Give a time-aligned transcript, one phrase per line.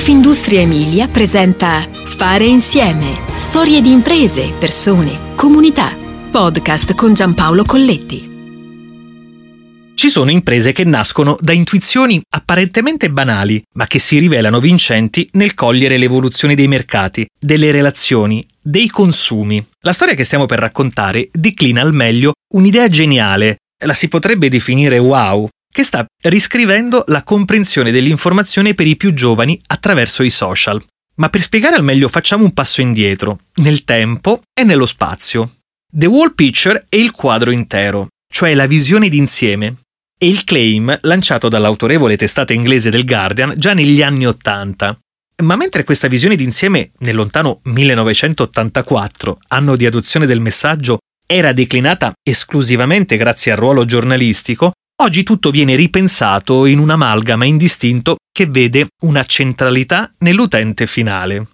[0.00, 3.20] Confindustria Emilia presenta Fare insieme.
[3.36, 5.94] Storie di imprese, persone, comunità.
[6.30, 8.30] Podcast con Giampaolo Colletti.
[9.94, 15.52] Ci sono imprese che nascono da intuizioni apparentemente banali, ma che si rivelano vincenti nel
[15.52, 19.62] cogliere l'evoluzione dei mercati, delle relazioni, dei consumi.
[19.80, 24.96] La storia che stiamo per raccontare declina al meglio un'idea geniale, la si potrebbe definire
[24.96, 30.82] wow, che sta riscrivendo la comprensione dell'informazione per i più giovani attraverso i social.
[31.16, 35.56] Ma per spiegare al meglio facciamo un passo indietro, nel tempo e nello spazio.
[35.92, 39.76] The Wall Picture è il quadro intero, cioè la visione d'insieme,
[40.22, 44.98] e il claim lanciato dall'autorevole testata inglese del Guardian già negli anni Ottanta.
[45.42, 52.12] Ma mentre questa visione d'insieme nel lontano 1984, anno di adozione del messaggio, era declinata
[52.22, 58.88] esclusivamente grazie al ruolo giornalistico, Oggi tutto viene ripensato in un amalgama indistinto che vede
[59.02, 61.48] una centralità nell'utente finale.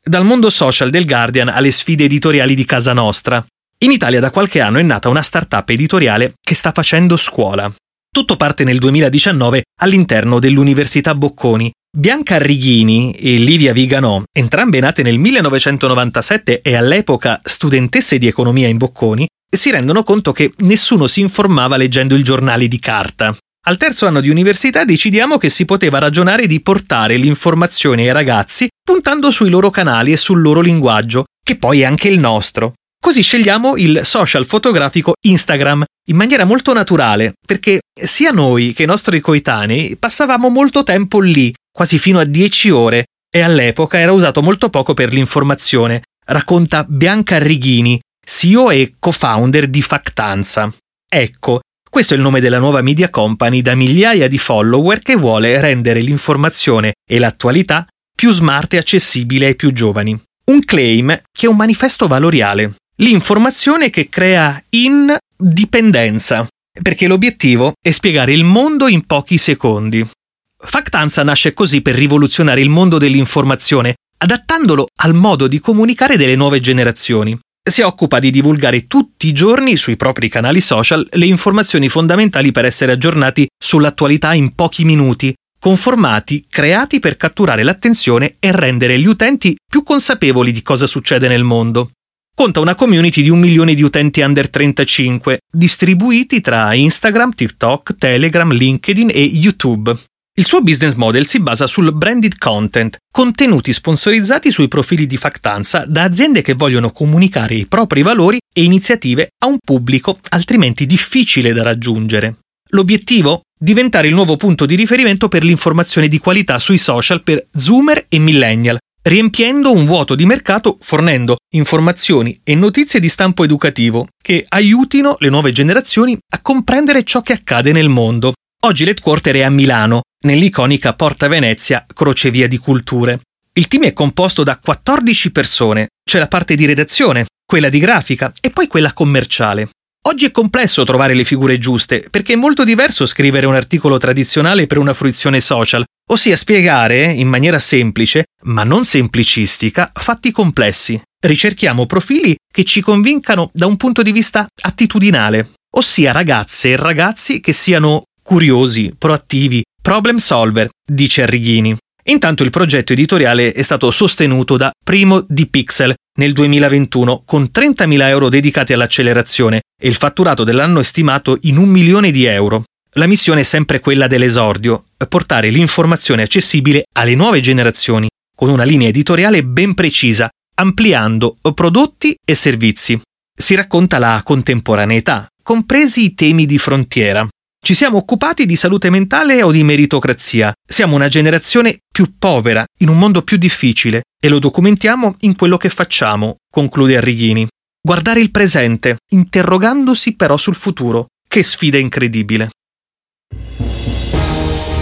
[0.00, 3.44] Dal mondo social del Guardian alle sfide editoriali di casa nostra.
[3.78, 7.72] In Italia da qualche anno è nata una startup editoriale che sta facendo scuola.
[8.08, 11.72] Tutto parte nel 2019 all'interno dell'Università Bocconi.
[11.94, 18.76] Bianca Arrighini e Livia Viganò, entrambe nate nel 1997 e all'epoca studentesse di economia in
[18.76, 23.36] Bocconi, si rendono conto che nessuno si informava leggendo il giornale di carta.
[23.64, 28.68] Al terzo anno di università decidiamo che si poteva ragionare di portare l'informazione ai ragazzi
[28.82, 32.72] puntando sui loro canali e sul loro linguaggio, che poi è anche il nostro.
[33.00, 38.86] Così scegliamo il social fotografico Instagram in maniera molto naturale, perché sia noi che i
[38.86, 44.42] nostri coetanei passavamo molto tempo lì, quasi fino a 10 ore, e all'epoca era usato
[44.42, 50.72] molto poco per l'informazione, racconta Bianca Righini, CEO e co-founder di Factanza.
[51.08, 55.60] Ecco, questo è il nome della nuova media company da migliaia di follower che vuole
[55.60, 60.18] rendere l'informazione e l'attualità più smart e accessibile ai più giovani.
[60.44, 62.76] Un claim che è un manifesto valoriale.
[62.96, 66.46] L'informazione che crea indipendenza,
[66.80, 70.08] perché l'obiettivo è spiegare il mondo in pochi secondi.
[70.56, 76.60] Factanza nasce così per rivoluzionare il mondo dell'informazione, adattandolo al modo di comunicare delle nuove
[76.60, 77.36] generazioni
[77.70, 82.64] si occupa di divulgare tutti i giorni sui propri canali social le informazioni fondamentali per
[82.64, 89.06] essere aggiornati sull'attualità in pochi minuti, con formati creati per catturare l'attenzione e rendere gli
[89.06, 91.90] utenti più consapevoli di cosa succede nel mondo.
[92.34, 98.50] Conta una community di un milione di utenti under 35, distribuiti tra Instagram, TikTok, Telegram,
[98.50, 99.96] LinkedIn e YouTube.
[100.34, 105.84] Il suo business model si basa sul branded content, contenuti sponsorizzati sui profili di Factanza
[105.86, 111.52] da aziende che vogliono comunicare i propri valori e iniziative a un pubblico altrimenti difficile
[111.52, 112.36] da raggiungere.
[112.70, 113.42] L'obiettivo?
[113.60, 118.18] Diventare il nuovo punto di riferimento per l'informazione di qualità sui social per zoomer e
[118.18, 125.16] millennial, riempiendo un vuoto di mercato fornendo informazioni e notizie di stampo educativo che aiutino
[125.18, 128.32] le nuove generazioni a comprendere ciò che accade nel mondo.
[128.64, 133.18] Oggi l'headquarter è a Milano, nell'iconica Porta Venezia Crocevia di Culture.
[133.54, 138.32] Il team è composto da 14 persone, c'è la parte di redazione, quella di grafica
[138.40, 139.70] e poi quella commerciale.
[140.06, 144.68] Oggi è complesso trovare le figure giuste, perché è molto diverso scrivere un articolo tradizionale
[144.68, 151.02] per una fruizione social, ossia spiegare, in maniera semplice, ma non semplicistica, fatti complessi.
[151.20, 157.40] Ricerchiamo profili che ci convincano da un punto di vista attitudinale, ossia ragazze e ragazzi
[157.40, 161.76] che siano curiosi, proattivi, Problem solver, dice Arrighini.
[162.04, 168.00] Intanto il progetto editoriale è stato sostenuto da Primo di Pixel nel 2021 con 30.000
[168.02, 172.64] euro dedicati all'accelerazione e il fatturato dell'anno è stimato in un milione di euro.
[172.92, 178.88] La missione è sempre quella dell'esordio, portare l'informazione accessibile alle nuove generazioni, con una linea
[178.88, 183.00] editoriale ben precisa, ampliando prodotti e servizi.
[183.34, 187.26] Si racconta la contemporaneità, compresi i temi di frontiera,
[187.64, 190.52] ci siamo occupati di salute mentale o di meritocrazia.
[190.66, 195.56] Siamo una generazione più povera, in un mondo più difficile, e lo documentiamo in quello
[195.56, 197.46] che facciamo, conclude Arrighini.
[197.80, 201.06] Guardare il presente, interrogandosi però sul futuro.
[201.28, 202.50] Che sfida incredibile.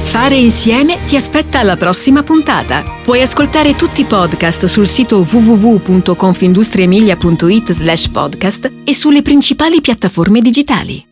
[0.04, 2.82] Fare insieme ti aspetta alla prossima puntata.
[3.04, 11.08] Puoi ascoltare tutti i podcast sul sito www.confindustriemilia.it slash podcast e sulle principali piattaforme digitali.